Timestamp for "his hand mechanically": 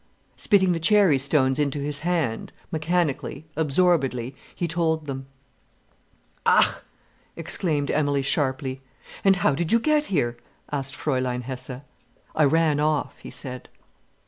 1.77-3.45